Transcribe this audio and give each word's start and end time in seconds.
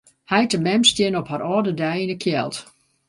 Heit 0.29 0.53
en 0.53 0.61
mem 0.61 0.83
steane 0.83 1.17
op 1.21 1.27
har 1.31 1.43
âlde 1.53 1.73
dei 1.81 1.97
yn 2.03 2.13
'e 2.13 2.17
kjeld. 2.23 2.55